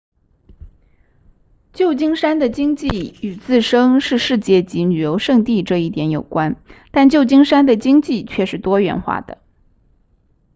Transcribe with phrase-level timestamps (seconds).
[1.73, 6.55] 旧金山的经济与自身是世界级旅游胜地这一点有关
[6.89, 9.43] 但旧金山的经济却是多元化的